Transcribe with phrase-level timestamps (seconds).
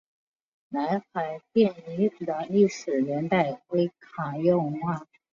[0.69, 5.05] 南海殿遗址的历史年代为卡约文化。